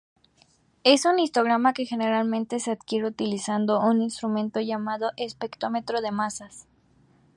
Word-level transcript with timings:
Es 0.83 1.05
un 1.05 1.19
histograma 1.19 1.73
que 1.73 1.85
generalmente 1.85 2.59
se 2.59 2.71
adquiere 2.71 3.05
utilizando 3.05 3.79
un 3.81 4.01
instrumento 4.01 4.59
llamado 4.59 5.11
espectrómetro 5.15 6.01
de 6.01 6.09
masas. 6.11 6.65